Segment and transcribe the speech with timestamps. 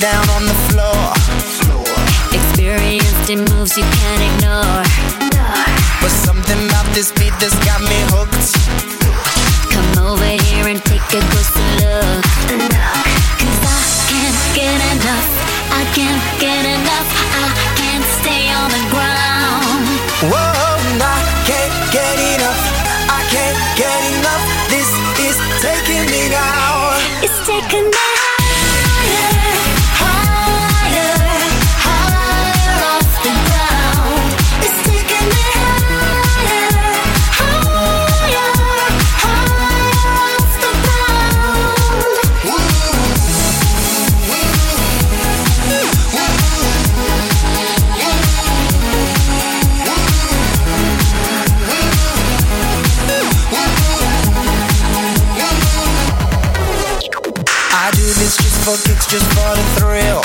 [0.00, 1.12] down on the floor.
[2.32, 4.82] Experienced in moves you can't ignore.
[6.00, 8.89] But something about this beat that's got me hooked.
[59.10, 60.22] just for the thrill.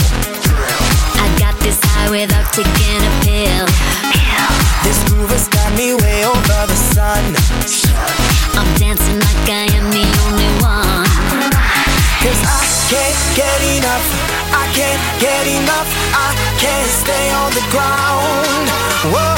[1.18, 3.66] I got this high without taking a pill.
[4.86, 7.34] This groove has got me way over the sun.
[8.54, 11.10] I'm dancing like I am the only one.
[12.22, 14.06] Cause I can't get enough.
[14.54, 15.90] I can't get enough.
[16.14, 16.30] I
[16.62, 18.70] can't stay on the ground.
[19.10, 19.35] Whoa.